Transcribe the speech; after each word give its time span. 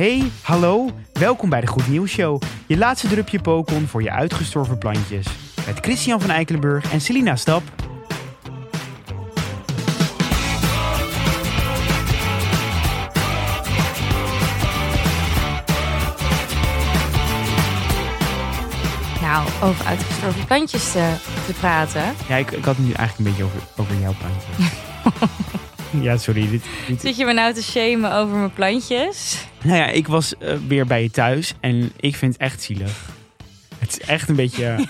Hey, 0.00 0.30
hallo. 0.42 0.90
Welkom 1.12 1.48
bij 1.48 1.60
de 1.60 1.66
Goed 1.66 1.88
Nieuws 1.88 2.10
Show. 2.10 2.42
Je 2.66 2.76
laatste 2.76 3.08
drupje 3.08 3.40
pokon 3.40 3.86
voor 3.86 4.02
je 4.02 4.10
uitgestorven 4.10 4.78
plantjes. 4.78 5.26
Met 5.66 5.78
Christian 5.80 6.20
van 6.20 6.30
Eikelenburg 6.30 6.92
en 6.92 7.00
Selina 7.00 7.36
Stap. 7.36 7.62
Nou, 19.20 19.48
over 19.62 19.86
uitgestorven 19.86 20.44
plantjes 20.46 20.92
te, 20.92 21.14
te 21.46 21.52
praten. 21.52 22.14
Ja, 22.28 22.36
ik, 22.36 22.50
ik 22.50 22.64
had 22.64 22.76
het 22.76 22.86
nu 22.86 22.92
eigenlijk 22.92 23.18
een 23.18 23.24
beetje 23.24 23.44
over, 23.44 23.60
over 23.76 24.00
jouw 24.00 24.14
plantje. 24.18 25.58
ja, 26.06 26.16
sorry. 26.16 26.50
Dit, 26.50 26.62
dit- 26.86 27.00
Zit 27.00 27.16
je 27.16 27.24
me 27.24 27.32
nou 27.32 27.54
te 27.54 27.62
shamen 27.62 28.12
over 28.14 28.36
mijn 28.36 28.52
plantjes? 28.52 29.46
Nou 29.62 29.76
ja, 29.76 29.86
ik 29.86 30.06
was 30.08 30.36
eh, 30.38 30.56
weer 30.68 30.86
bij 30.86 31.02
je 31.02 31.10
thuis 31.10 31.54
en 31.60 31.92
ik 31.96 32.16
vind 32.16 32.32
het 32.32 32.42
echt 32.42 32.62
zielig. 32.62 33.10
Het 33.78 33.88
is 33.90 34.00
echt 34.00 34.28
een 34.28 34.36
beetje... 34.36 34.76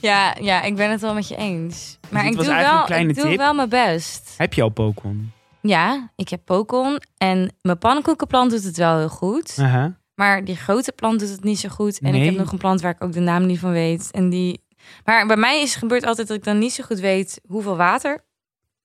Ja, 0.00 0.36
ja, 0.40 0.62
ik 0.62 0.76
ben 0.76 0.90
het 0.90 1.00
wel 1.00 1.14
met 1.14 1.28
je 1.28 1.36
eens. 1.36 1.98
Maar 2.10 2.22
dit 2.22 2.32
ik 2.32 2.38
doe, 2.38 2.46
wel, 2.48 2.78
een 2.78 2.84
kleine 2.84 3.10
ik 3.10 3.16
doe 3.16 3.36
wel 3.36 3.54
mijn 3.54 3.68
best. 3.68 4.34
Heb 4.36 4.54
je 4.54 4.62
al 4.62 4.68
pokon? 4.68 5.32
Ja, 5.62 6.10
ik 6.16 6.28
heb 6.28 6.40
pokon 6.44 7.00
en 7.18 7.52
mijn 7.62 7.78
pannenkoekenplant 7.78 8.50
doet 8.50 8.62
het 8.64 8.76
wel 8.76 8.98
heel 8.98 9.08
goed. 9.08 9.56
Maar 10.14 10.44
die 10.44 10.56
grote 10.56 10.92
plant 10.92 11.20
doet 11.20 11.28
het 11.28 11.44
niet 11.44 11.58
zo 11.58 11.68
goed. 11.68 11.98
En 12.00 12.10
Nee. 12.12 12.20
ik 12.20 12.26
heb 12.26 12.38
nog 12.38 12.52
een 12.52 12.58
plant 12.58 12.80
waar 12.80 12.90
ik 12.90 13.04
ook 13.04 13.12
de 13.12 13.20
naam 13.20 13.46
niet 13.46 13.58
van 13.58 13.70
weet. 13.70 14.10
En 14.10 14.28
die... 14.30 14.64
Maar 15.04 15.26
bij 15.26 15.36
mij 15.36 15.60
is 15.62 15.70
het 15.70 15.78
gebeurt 15.78 16.04
altijd 16.06 16.28
dat 16.28 16.36
ik 16.36 16.44
dan 16.44 16.58
niet 16.58 16.72
zo 16.72 16.84
goed 16.84 17.00
weet 17.00 17.40
hoeveel 17.46 17.76
water 17.76 18.24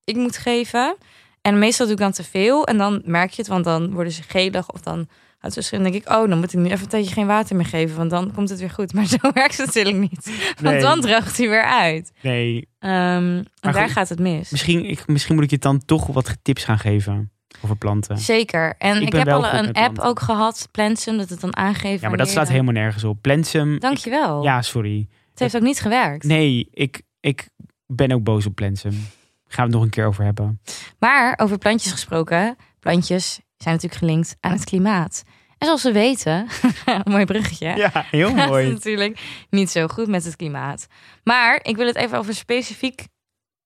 ik 0.05 0.15
moet 0.15 0.37
geven. 0.37 0.95
En 1.41 1.59
meestal 1.59 1.85
doe 1.85 1.95
ik 1.95 2.01
dan 2.01 2.11
te 2.11 2.23
veel. 2.23 2.65
En 2.67 2.77
dan 2.77 3.01
merk 3.05 3.29
je 3.29 3.41
het, 3.41 3.47
want 3.47 3.63
dan 3.63 3.93
worden 3.93 4.13
ze 4.13 4.23
gelig 4.23 4.71
of 4.71 4.81
dan 4.81 5.07
houdt 5.37 5.63
ze 5.65 5.75
dan 5.75 5.83
denk 5.83 5.95
ik, 5.95 6.09
oh, 6.09 6.29
dan 6.29 6.39
moet 6.39 6.53
ik 6.53 6.59
nu 6.59 6.65
even 6.65 6.79
een 6.83 6.87
tijdje 6.87 7.13
geen 7.13 7.27
water 7.27 7.55
meer 7.55 7.65
geven. 7.65 7.97
Want 7.97 8.09
dan 8.09 8.31
komt 8.33 8.49
het 8.49 8.59
weer 8.59 8.69
goed. 8.69 8.93
Maar 8.95 9.05
zo 9.05 9.17
werkt 9.33 9.57
het 9.57 9.65
natuurlijk 9.65 9.97
niet. 9.97 10.53
Want 10.61 10.75
Nee. 10.75 10.81
dan 10.81 11.01
droogt 11.01 11.37
hij 11.37 11.49
weer 11.49 11.63
uit. 11.63 12.11
Nee, 12.21 12.67
Ehm, 12.79 12.93
en 12.93 13.47
Maar 13.61 13.73
daar 13.73 13.83
goed, 13.83 13.91
gaat 13.91 14.09
het 14.09 14.19
mis. 14.19 14.49
misschien, 14.49 14.85
ik, 14.85 15.07
misschien 15.07 15.35
moet 15.35 15.43
ik 15.43 15.49
je 15.49 15.57
dan 15.57 15.85
toch 15.85 16.05
wat 16.07 16.37
tips 16.41 16.63
gaan 16.63 16.79
geven 16.79 17.31
over 17.61 17.75
planten. 17.77 18.17
Zeker. 18.17 18.75
En 18.77 19.01
Ik 19.01 19.07
ik, 19.07 19.13
heb 19.13 19.27
al 19.27 19.45
een 19.45 19.65
app 19.65 19.73
planten. 19.73 20.03
ook 20.03 20.19
gehad, 20.19 20.67
Plantsum, 20.71 21.17
dat 21.17 21.29
het 21.29 21.39
dan 21.41 21.55
aangeeft. 21.55 22.01
Ja, 22.01 22.07
maar 22.09 22.17
dat 22.17 22.33
je- 22.33 22.45
helemaal 22.47 22.73
nergens 22.73 23.03
op. 23.03 23.21
Plensum. 23.21 23.79
Dankjewel. 23.79 24.43
Ja, 24.43 24.61
sorry. 24.61 25.07
Het 25.29 25.39
heeft 25.39 25.55
ook 25.55 25.61
niet 25.61 25.79
gewerkt. 25.79 26.23
Nee, 26.23 26.67
ik, 26.71 27.01
ik 27.19 27.49
ben 27.85 28.11
ook 28.11 28.23
boos 28.23 28.45
op 28.45 28.55
Plensum. 28.55 29.07
Gaan 29.47 29.65
we 29.65 29.71
het 29.71 29.71
nog 29.71 29.81
een 29.83 29.89
keer 29.89 30.05
over 30.05 30.23
hebben. 30.23 30.61
Maar 30.99 31.33
over 31.37 31.57
plantjes 31.57 31.91
gesproken, 31.91 32.55
plantjes 32.79 33.39
zijn 33.57 33.73
natuurlijk 33.73 34.01
gelinkt 34.01 34.35
aan 34.39 34.51
het 34.51 34.63
klimaat. 34.63 35.23
En 35.57 35.67
zoals 35.67 35.83
we 35.83 35.91
weten, 35.91 36.47
mooi 37.03 37.25
bruggetje. 37.25 37.75
Ja, 37.75 37.91
heel 38.11 38.33
mooi. 38.47 38.71
natuurlijk 38.71 39.45
niet 39.49 39.69
zo 39.69 39.87
goed 39.87 40.07
met 40.07 40.23
het 40.23 40.35
klimaat. 40.35 40.87
Maar 41.23 41.59
ik 41.63 41.75
wil 41.75 41.87
het 41.87 41.95
even 41.95 42.17
over 42.17 42.29
een 42.29 42.35
specifiek 42.35 43.07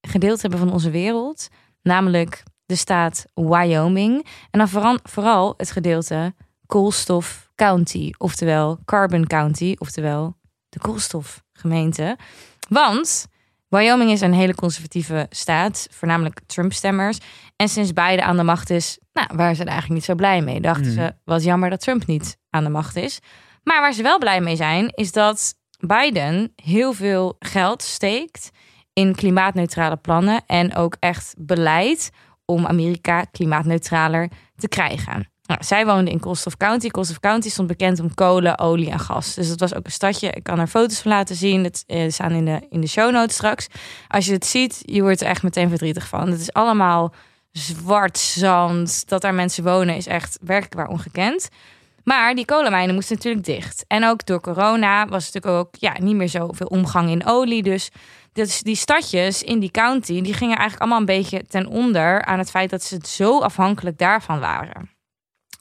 gedeelte 0.01 0.41
hebben 0.41 0.59
van 0.59 0.71
onze 0.71 0.89
wereld. 0.89 1.47
Namelijk 1.81 2.43
de 2.65 2.75
staat 2.75 3.25
Wyoming. 3.33 4.25
En 4.51 4.59
dan 4.59 4.69
vooral, 4.69 4.99
vooral 5.03 5.53
het 5.57 5.71
gedeelte 5.71 6.33
Koolstof 6.65 7.49
County. 7.55 8.11
Oftewel 8.17 8.79
Carbon 8.85 9.27
County. 9.27 9.75
Oftewel 9.77 10.37
de 10.69 10.79
koolstofgemeente. 10.79 12.17
Want 12.69 13.27
Wyoming 13.69 14.11
is 14.11 14.21
een 14.21 14.33
hele 14.33 14.55
conservatieve 14.55 15.25
staat. 15.29 15.87
Voornamelijk 15.91 16.39
Trump-stemmers. 16.45 17.17
En 17.55 17.69
sinds 17.69 17.93
Biden 17.93 18.25
aan 18.25 18.37
de 18.37 18.43
macht 18.43 18.69
is, 18.69 18.99
nou, 19.13 19.27
waren 19.35 19.55
ze 19.55 19.61
er 19.61 19.67
eigenlijk 19.67 19.99
niet 19.99 20.09
zo 20.09 20.15
blij 20.15 20.41
mee. 20.41 20.61
Dachten 20.61 20.85
Hmm. 20.85 20.93
ze, 20.93 21.15
wat 21.23 21.43
jammer 21.43 21.69
dat 21.69 21.81
Trump 21.81 22.05
niet 22.05 22.37
aan 22.49 22.63
de 22.63 22.69
macht 22.69 22.95
is. 22.95 23.19
Maar 23.63 23.81
waar 23.81 23.93
ze 23.93 24.03
wel 24.03 24.17
blij 24.17 24.41
mee 24.41 24.55
zijn, 24.55 24.89
is 24.93 25.11
dat 25.11 25.55
Biden 25.79 26.53
heel 26.55 26.93
veel 26.93 27.35
geld 27.39 27.81
steekt 27.83 28.49
in 28.93 29.15
klimaatneutrale 29.15 29.97
plannen 29.97 30.43
en 30.45 30.75
ook 30.75 30.95
echt 30.99 31.33
beleid 31.37 32.09
om 32.45 32.65
Amerika 32.65 33.23
klimaatneutraler 33.23 34.29
te 34.55 34.67
krijgen. 34.67 35.31
Nou, 35.49 35.63
zij 35.63 35.85
woonde 35.85 36.11
in 36.11 36.19
Koolstof 36.19 36.57
County. 36.57 36.89
Koolstof 36.89 37.19
County 37.19 37.49
stond 37.49 37.67
bekend 37.67 37.99
om 37.99 38.13
kolen, 38.13 38.59
olie 38.59 38.89
en 38.89 38.99
gas. 38.99 39.33
Dus 39.33 39.47
dat 39.49 39.59
was 39.59 39.75
ook 39.75 39.85
een 39.85 39.91
stadje. 39.91 40.29
Ik 40.29 40.43
kan 40.43 40.59
er 40.59 40.67
foto's 40.67 40.99
van 40.99 41.11
laten 41.11 41.35
zien. 41.35 41.63
Dat 41.63 41.83
eh, 41.87 42.09
staan 42.09 42.31
in 42.31 42.45
de, 42.45 42.61
in 42.69 42.81
de 42.81 42.87
show 42.87 43.11
notes 43.11 43.35
straks. 43.35 43.67
Als 44.07 44.25
je 44.25 44.33
het 44.33 44.45
ziet, 44.45 44.81
je 44.85 45.01
wordt 45.01 45.21
er 45.21 45.27
echt 45.27 45.43
meteen 45.43 45.69
verdrietig 45.69 46.07
van. 46.07 46.31
Het 46.31 46.39
is 46.39 46.53
allemaal 46.53 47.13
zwart 47.51 48.17
zand. 48.17 49.07
Dat 49.07 49.21
daar 49.21 49.33
mensen 49.33 49.63
wonen 49.63 49.95
is 49.95 50.07
echt 50.07 50.37
werkelijk 50.41 50.75
waar 50.75 50.87
ongekend. 50.87 51.49
Maar 52.03 52.35
die 52.35 52.45
kolenmijnen 52.45 52.95
moesten 52.95 53.15
natuurlijk 53.15 53.45
dicht. 53.45 53.85
En 53.87 54.05
ook 54.05 54.25
door 54.25 54.41
corona 54.41 55.07
was 55.07 55.25
het 55.25 55.33
natuurlijk 55.33 55.65
ook 55.65 55.75
ja, 55.79 55.95
niet 55.99 56.15
meer 56.15 56.29
zoveel 56.29 56.67
omgang 56.67 57.09
in 57.09 57.25
olie. 57.25 57.63
Dus, 57.63 57.89
dus 58.33 58.61
die 58.61 58.75
stadjes 58.75 59.43
in 59.43 59.59
die 59.59 59.71
county, 59.71 60.21
die 60.21 60.33
gingen 60.33 60.57
eigenlijk 60.57 60.81
allemaal 60.81 60.99
een 60.99 61.21
beetje 61.21 61.43
ten 61.47 61.67
onder 61.67 62.25
aan 62.25 62.39
het 62.39 62.49
feit 62.49 62.69
dat 62.69 62.83
ze 62.83 62.99
zo 63.07 63.39
afhankelijk 63.39 63.97
daarvan 63.97 64.39
waren. 64.39 64.97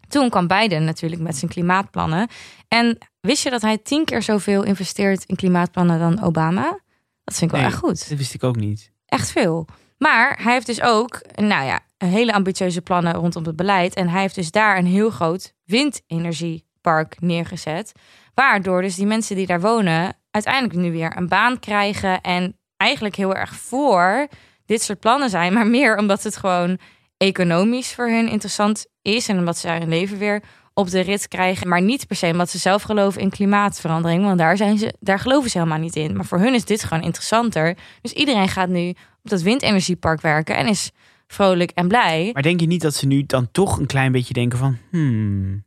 Toen 0.08 0.30
kwam 0.30 0.46
Biden 0.46 0.84
natuurlijk 0.84 1.20
met 1.22 1.36
zijn 1.36 1.50
klimaatplannen. 1.50 2.28
En 2.68 2.98
wist 3.20 3.42
je 3.42 3.50
dat 3.50 3.62
hij 3.62 3.78
tien 3.78 4.04
keer 4.04 4.22
zoveel 4.22 4.62
investeert 4.62 5.24
in 5.24 5.36
klimaatplannen 5.36 5.98
dan 5.98 6.22
Obama? 6.22 6.80
Dat 7.24 7.36
vind 7.36 7.50
ik 7.50 7.50
wel 7.50 7.60
Nee. 7.60 7.70
echt 7.70 7.78
goed 7.78 8.08
Dat 8.08 8.18
wist 8.18 8.34
ik 8.34 8.44
ook 8.44 8.56
niet. 8.56 8.90
echt 9.06 9.30
veel. 9.30 9.66
Maar 9.98 10.38
hij 10.42 10.52
heeft 10.52 10.66
dus 10.66 10.82
ook, 10.82 11.20
nou 11.34 11.64
ja, 11.66 11.80
hele 11.96 12.32
ambitieuze 12.32 12.80
plannen 12.80 13.14
rondom 13.14 13.44
het 13.44 13.56
beleid. 13.56 13.94
En 13.94 14.08
hij 14.08 14.20
heeft 14.20 14.34
dus 14.34 14.50
daar 14.50 14.78
een 14.78 14.86
heel 14.86 15.10
groot 15.10 15.54
windenergiepark 15.64 17.16
neergezet. 17.20 17.92
Waardoor 18.34 18.82
dus 18.82 18.94
die 18.94 19.06
mensen 19.06 19.36
die 19.36 19.46
daar 19.46 19.60
wonen 19.60 20.16
uiteindelijk 20.30 20.74
nu 20.74 20.92
weer 20.92 21.16
een 21.16 21.28
baan 21.28 21.58
krijgen. 21.60 22.20
En 22.20 22.56
eigenlijk 22.76 23.16
heel 23.16 23.34
erg 23.34 23.54
voor 23.54 24.28
dit 24.66 24.82
soort 24.82 25.00
plannen 25.00 25.30
zijn. 25.30 25.52
Maar 25.52 25.66
meer 25.66 25.96
omdat 25.98 26.22
het 26.22 26.36
gewoon 26.36 26.78
economisch 27.18 27.94
voor 27.94 28.08
hun 28.08 28.28
interessant 28.28 28.86
is. 29.02 29.28
En 29.28 29.38
omdat 29.38 29.58
ze 29.58 29.68
hun 29.68 29.88
leven 29.88 30.18
weer 30.18 30.42
op 30.74 30.90
de 30.90 31.00
rit 31.00 31.28
krijgen. 31.28 31.68
Maar 31.68 31.82
niet 31.82 32.06
per 32.06 32.16
se 32.16 32.26
omdat 32.26 32.50
ze 32.50 32.58
zelf 32.58 32.82
geloven 32.82 33.20
in 33.20 33.30
klimaatverandering. 33.30 34.24
Want 34.24 34.38
daar, 34.38 34.56
zijn 34.56 34.78
ze, 34.78 34.94
daar 35.00 35.18
geloven 35.18 35.50
ze 35.50 35.58
helemaal 35.58 35.78
niet 35.78 35.96
in. 35.96 36.16
Maar 36.16 36.24
voor 36.24 36.38
hun 36.38 36.54
is 36.54 36.64
dit 36.64 36.84
gewoon 36.84 37.02
interessanter. 37.02 37.76
Dus 38.02 38.12
iedereen 38.12 38.48
gaat 38.48 38.68
nu 38.68 38.88
op 39.22 39.30
dat 39.30 39.42
windenergiepark 39.42 40.20
werken. 40.20 40.56
En 40.56 40.66
is 40.66 40.90
vrolijk 41.26 41.70
en 41.70 41.88
blij. 41.88 42.30
Maar 42.32 42.42
denk 42.42 42.60
je 42.60 42.66
niet 42.66 42.82
dat 42.82 42.94
ze 42.94 43.06
nu 43.06 43.26
dan 43.26 43.50
toch 43.50 43.78
een 43.78 43.86
klein 43.86 44.12
beetje 44.12 44.34
denken 44.34 44.58
van... 44.58 44.78
Hmm, 44.90 45.64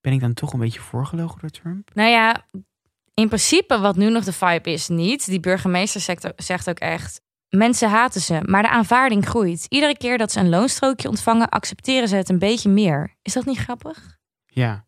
ben 0.00 0.12
ik 0.12 0.20
dan 0.20 0.34
toch 0.34 0.52
een 0.52 0.60
beetje 0.60 0.80
voorgelogen 0.80 1.40
door 1.40 1.50
Trump? 1.50 1.90
Nou 1.94 2.10
ja, 2.10 2.46
in 3.14 3.28
principe 3.28 3.78
wat 3.78 3.96
nu 3.96 4.10
nog 4.10 4.24
de 4.24 4.32
vibe 4.32 4.72
is 4.72 4.88
niet. 4.88 5.26
Die 5.26 5.40
burgemeester 5.40 6.00
zegt, 6.00 6.32
zegt 6.36 6.68
ook 6.68 6.78
echt... 6.78 7.20
Mensen 7.48 7.90
haten 7.90 8.20
ze, 8.20 8.40
maar 8.44 8.62
de 8.62 8.68
aanvaarding 8.68 9.26
groeit. 9.26 9.66
Iedere 9.68 9.96
keer 9.96 10.18
dat 10.18 10.32
ze 10.32 10.40
een 10.40 10.48
loonstrookje 10.48 11.08
ontvangen... 11.08 11.48
accepteren 11.48 12.08
ze 12.08 12.16
het 12.16 12.28
een 12.28 12.38
beetje 12.38 12.68
meer. 12.68 13.14
Is 13.22 13.32
dat 13.32 13.44
niet 13.44 13.58
grappig? 13.58 14.16
Ja. 14.46 14.86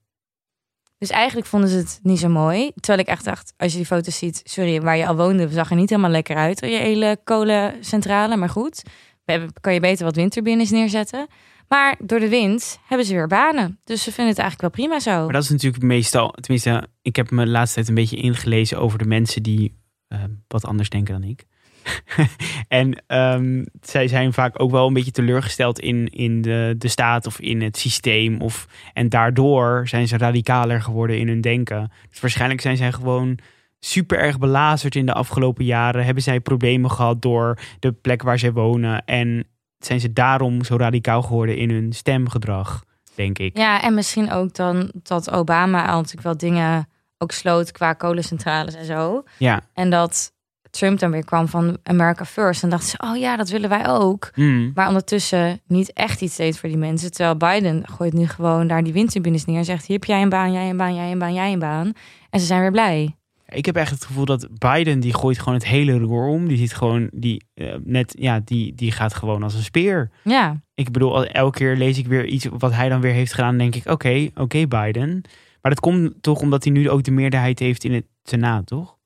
Dus 0.98 1.10
eigenlijk 1.10 1.46
vonden 1.46 1.70
ze 1.70 1.76
het 1.76 1.98
niet 2.02 2.18
zo 2.18 2.28
mooi. 2.28 2.70
Terwijl 2.74 2.98
ik 2.98 3.06
echt 3.06 3.24
dacht, 3.24 3.54
als 3.56 3.70
je 3.72 3.76
die 3.76 3.86
foto's 3.86 4.18
ziet... 4.18 4.40
Sorry, 4.44 4.80
waar 4.80 4.96
je 4.96 5.06
al 5.06 5.16
woonde, 5.16 5.48
zag 5.48 5.70
er 5.70 5.76
niet 5.76 5.90
helemaal 5.90 6.10
lekker 6.10 6.36
uit. 6.36 6.60
Je 6.60 6.66
hele 6.66 7.18
kolencentrale, 7.24 8.36
maar 8.36 8.48
goed. 8.48 8.82
We 9.24 9.32
hebben, 9.32 9.52
kan 9.60 9.74
je 9.74 9.80
beter 9.80 10.04
wat 10.04 10.16
windturbines 10.16 10.70
neerzetten. 10.70 11.26
Maar 11.68 11.96
door 11.98 12.20
de 12.20 12.28
wind 12.28 12.78
hebben 12.86 13.06
ze 13.06 13.14
weer 13.14 13.26
banen. 13.26 13.80
Dus 13.84 14.02
ze 14.02 14.12
vinden 14.12 14.34
het 14.34 14.38
eigenlijk 14.38 14.74
wel 14.74 14.84
prima 14.84 15.00
zo. 15.00 15.24
Maar 15.24 15.32
dat 15.32 15.42
is 15.42 15.48
natuurlijk 15.50 15.82
meestal... 15.82 16.30
Tenminste, 16.30 16.88
ik 17.02 17.16
heb 17.16 17.30
me 17.30 17.44
de 17.44 17.50
laatste 17.50 17.74
tijd 17.74 17.88
een 17.88 17.94
beetje 17.94 18.16
ingelezen 18.16 18.78
over 18.78 18.98
de 18.98 19.04
mensen 19.04 19.42
die 19.42 19.78
eh, 20.08 20.24
wat 20.48 20.64
anders 20.64 20.88
denken 20.88 21.20
dan 21.20 21.30
ik. 21.30 21.44
en 22.68 23.02
ehm, 23.06 23.64
zij 23.80 24.08
zijn 24.08 24.32
vaak 24.32 24.60
ook 24.62 24.70
wel 24.70 24.86
een 24.86 24.92
beetje 24.92 25.10
teleurgesteld 25.10 25.78
in, 25.78 26.08
in 26.08 26.42
de, 26.42 26.74
de 26.78 26.88
staat 26.88 27.26
of 27.26 27.40
in 27.40 27.62
het 27.62 27.76
systeem. 27.76 28.40
Of, 28.40 28.66
en 28.92 29.08
daardoor 29.08 29.88
zijn 29.88 30.08
ze 30.08 30.16
radicaler 30.16 30.82
geworden 30.82 31.18
in 31.18 31.28
hun 31.28 31.40
denken. 31.40 31.92
Dus 32.10 32.20
waarschijnlijk 32.20 32.60
zijn 32.60 32.76
zij 32.76 32.92
gewoon 32.92 33.38
super 33.80 34.18
erg 34.18 34.38
belazerd 34.38 34.94
in 34.94 35.06
de 35.06 35.12
afgelopen 35.12 35.64
jaren. 35.64 36.04
Hebben 36.04 36.22
zij 36.22 36.40
problemen 36.40 36.90
gehad 36.90 37.22
door 37.22 37.58
de 37.78 37.92
plek 37.92 38.22
waar 38.22 38.38
zij 38.38 38.52
wonen. 38.52 39.04
En 39.04 39.46
zijn 39.78 40.00
ze 40.00 40.12
daarom 40.12 40.64
zo 40.64 40.76
radicaal 40.76 41.22
geworden 41.22 41.56
in 41.56 41.70
hun 41.70 41.92
stemgedrag, 41.92 42.84
denk 43.14 43.38
ik. 43.38 43.56
Ja, 43.56 43.82
en 43.82 43.94
misschien 43.94 44.30
ook 44.30 44.54
dan 44.54 44.90
dat 44.94 45.30
Obama 45.30 45.86
al 45.86 45.96
natuurlijk 45.96 46.22
wel 46.22 46.36
dingen 46.36 46.88
ook 47.18 47.32
sloot 47.32 47.72
qua 47.72 47.92
kolencentrales 47.92 48.74
en 48.74 48.84
zo. 48.84 49.22
Ja. 49.38 49.60
En 49.74 49.90
dat 49.90 50.32
Trump 50.70 50.98
dan 50.98 51.10
weer 51.10 51.24
kwam 51.24 51.48
van 51.48 51.78
America 51.82 52.24
First. 52.24 52.62
En 52.62 52.70
dachten 52.70 52.88
ze, 52.88 52.98
oh 52.98 53.16
ja, 53.16 53.36
dat 53.36 53.48
willen 53.48 53.68
wij 53.68 53.88
ook. 53.88 54.30
Mm. 54.34 54.70
Maar 54.74 54.86
ondertussen 54.86 55.60
niet 55.66 55.92
echt 55.92 56.20
iets 56.20 56.36
deed 56.36 56.58
voor 56.58 56.68
die 56.68 56.78
mensen. 56.78 57.12
Terwijl 57.12 57.36
Biden 57.36 57.88
gooit 57.88 58.12
nu 58.12 58.26
gewoon 58.26 58.66
daar 58.66 58.84
die 58.84 58.92
windturbines 58.92 59.44
neer. 59.44 59.56
En 59.56 59.64
zegt, 59.64 59.86
hier 59.86 59.96
heb 59.96 60.08
jij 60.08 60.22
een 60.22 60.28
baan, 60.28 60.52
jij 60.52 60.70
een 60.70 60.76
baan, 60.76 60.94
jij 60.94 61.12
een 61.12 61.18
baan, 61.18 61.34
jij 61.34 61.52
een 61.52 61.58
baan. 61.58 61.92
En 62.30 62.40
ze 62.40 62.46
zijn 62.46 62.60
weer 62.60 62.70
blij. 62.70 63.14
Ik 63.48 63.66
heb 63.66 63.76
echt 63.76 63.90
het 63.90 64.04
gevoel 64.04 64.24
dat 64.24 64.48
Biden 64.58 65.00
die 65.00 65.14
gooit 65.14 65.38
gewoon 65.38 65.54
het 65.54 65.66
hele 65.66 65.98
roer 65.98 66.26
om. 66.26 66.48
Die 66.48 66.56
ziet 66.56 66.74
gewoon 66.74 67.10
die 67.12 67.44
eh, 67.54 67.74
net 67.84 68.14
ja 68.18 68.40
die 68.44 68.74
die 68.74 68.92
gaat 68.92 69.14
gewoon 69.14 69.42
als 69.42 69.54
een 69.54 69.62
speer. 69.62 70.10
Ja, 70.24 70.60
Ik 70.74 70.90
bedoel, 70.90 71.26
elke 71.26 71.58
keer 71.58 71.76
lees 71.76 71.98
ik 71.98 72.06
weer 72.06 72.26
iets 72.26 72.46
wat 72.58 72.72
hij 72.72 72.88
dan 72.88 73.00
weer 73.00 73.12
heeft 73.12 73.34
gedaan. 73.34 73.58
Denk 73.58 73.74
ik, 73.74 73.86
oké, 73.86 74.28
oké 74.34 74.66
Biden. 74.66 75.22
Maar 75.62 75.72
dat 75.72 75.80
komt 75.80 76.22
toch 76.22 76.40
omdat 76.40 76.64
hij 76.64 76.72
nu 76.72 76.90
ook 76.90 77.02
de 77.02 77.10
meerderheid 77.10 77.58
heeft 77.58 77.84
in 77.84 77.92
het 77.92 78.04
Senaat, 78.22 78.66
toch? 78.66 78.98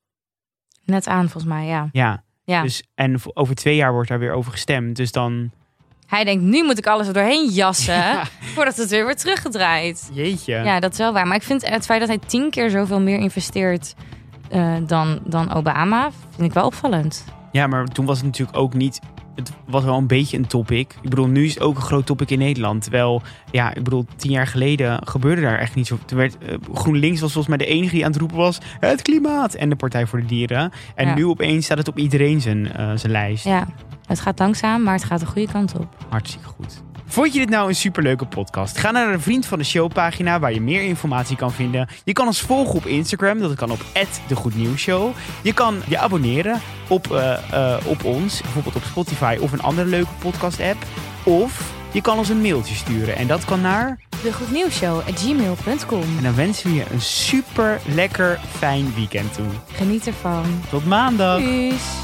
Net 0.84 1.06
aan 1.06 1.28
volgens 1.28 1.52
mij, 1.52 1.66
ja. 1.66 1.88
Ja. 1.92 2.22
ja. 2.44 2.62
Dus, 2.62 2.82
en 2.94 3.20
over 3.34 3.54
twee 3.54 3.76
jaar 3.76 3.92
wordt 3.92 4.08
daar 4.08 4.18
weer 4.18 4.32
over 4.32 4.52
gestemd. 4.52 4.96
Dus 4.96 5.12
dan, 5.12 5.50
Hij 6.06 6.24
denkt, 6.24 6.42
nu 6.42 6.64
moet 6.64 6.78
ik 6.78 6.86
alles 6.86 7.06
er 7.06 7.12
doorheen 7.12 7.48
jassen, 7.50 8.02
voordat 8.54 8.76
het 8.76 8.90
weer 8.90 9.02
wordt 9.02 9.20
teruggedraaid. 9.20 10.10
jeetje. 10.12 10.54
Ja, 10.54 10.80
dat 10.80 10.92
is 10.92 10.98
wel 10.98 11.12
waar. 11.12 11.26
Maar 11.26 11.36
ik 11.36 11.42
vind 11.42 11.68
het 11.68 11.84
feit 11.84 12.00
dat 12.00 12.08
hij 12.08 12.18
tien 12.26 12.50
keer 12.50 12.70
zoveel 12.70 13.00
meer 13.00 13.18
investeert 13.18 13.94
eh, 14.50 14.74
dan, 14.86 15.20
dan 15.24 15.52
Obama, 15.54 16.10
vind 16.30 16.48
ik 16.48 16.52
wel 16.52 16.66
opvallend. 16.66 17.24
Ja, 17.52 17.66
maar 17.66 17.86
toen 17.86 18.06
was 18.06 18.16
het 18.16 18.26
natuurlijk 18.26 18.58
ook 18.58 18.74
niet. 18.74 19.00
Het 19.34 19.52
was 19.66 19.84
wel 19.84 19.96
een 19.98 20.06
beetje 20.06 20.36
een 20.36 20.46
topic. 20.46 20.94
Ik 21.02 21.10
bedoel, 21.10 21.26
nu 21.26 21.44
is 21.44 21.54
het 21.54 21.62
ook 21.62 21.76
een 21.76 21.82
groot 21.82 22.06
topic 22.06 22.30
in 22.30 22.38
Nederland. 22.38 22.82
Terwijl, 22.82 23.22
ja, 23.50 23.74
ik 23.74 23.82
bedoel, 23.84 24.06
tien 24.16 24.30
jaar 24.30 24.46
geleden 24.46 25.06
gebeurde 25.06 25.42
daar 25.42 25.58
echt 25.58 25.74
niet 25.74 25.86
zo. 25.86 25.98
Toen 26.04 26.18
werd, 26.18 26.38
eh, 26.38 26.54
GroenLinks 26.72 27.20
was 27.20 27.32
volgens 27.32 27.56
mij 27.56 27.66
de 27.66 27.72
enige 27.72 27.94
die 27.94 28.04
aan 28.04 28.10
het 28.10 28.20
roepen 28.20 28.36
was: 28.36 28.58
het 28.80 29.02
klimaat 29.02 29.54
en 29.54 29.68
de 29.68 29.76
Partij 29.76 30.06
voor 30.06 30.20
de 30.20 30.26
Dieren. 30.26 30.72
En 30.94 31.06
Ja. 31.06 31.14
nu 31.14 31.26
opeens 31.26 31.64
staat 31.64 31.78
het 31.78 31.88
op 31.88 31.98
iedereen 31.98 32.40
zijn, 32.40 32.72
eh, 32.72 32.90
zijn 32.94 33.12
lijst. 33.12 33.44
Ja, 33.44 33.66
het 34.06 34.20
gaat 34.20 34.38
langzaam, 34.38 34.82
maar 34.82 34.94
het 34.94 35.04
gaat 35.04 35.20
de 35.20 35.26
goede 35.26 35.52
kant 35.52 35.78
op. 35.78 35.96
Hartstikke 36.08 36.46
goed. 36.46 36.82
Vond 37.06 37.32
je 37.32 37.38
dit 37.38 37.48
nou 37.48 37.68
een 37.68 37.74
superleuke 37.74 38.26
podcast? 38.26 38.78
Ga 38.78 38.90
naar 38.90 39.12
de 39.12 39.20
Vriend 39.20 39.46
van 39.46 39.58
de 39.58 39.64
Show 39.64 39.92
pagina 39.92 40.38
waar 40.38 40.52
je 40.52 40.60
meer 40.60 40.82
informatie 40.82 41.36
kan 41.36 41.52
vinden. 41.52 41.88
Je 42.04 42.12
kan 42.12 42.26
ons 42.26 42.40
volgen 42.40 42.74
op 42.74 42.86
Instagram, 42.86 43.38
dat 43.38 43.54
kan 43.54 43.70
op 43.70 43.80
@degoednieuwsshow. 44.26 45.12
Je 45.42 45.52
kan 45.52 45.82
je 45.88 45.98
abonneren 45.98 46.60
op, 46.88 47.12
eh, 47.12 47.32
eh, 47.52 47.86
op 47.86 48.04
ons, 48.04 48.40
bijvoorbeeld 48.40 48.76
op 48.76 48.82
Spotify 48.82 49.36
of 49.40 49.52
een 49.52 49.62
andere 49.62 49.88
leuke 49.88 50.12
podcast 50.18 50.60
app. 50.60 50.84
Of 51.22 51.72
je 51.92 52.00
kan 52.00 52.18
ons 52.18 52.28
een 52.28 52.40
mailtje 52.40 52.74
sturen 52.74 53.16
en 53.16 53.26
dat 53.26 53.44
kan 53.44 53.60
naar... 53.60 53.98
De 54.22 54.32
goednieuwsshow.gmail.com. 54.32 56.02
En 56.16 56.22
dan 56.22 56.34
wensen 56.34 56.70
we 56.70 56.76
je 56.76 56.84
een 56.90 57.00
super 57.00 57.80
lekker 57.94 58.40
fijn 58.50 58.94
weekend 58.94 59.34
toe. 59.34 59.46
Geniet 59.72 60.06
ervan. 60.06 60.44
Tot 60.70 60.86
maandag! 60.86 61.38
Tjus. 61.40 62.03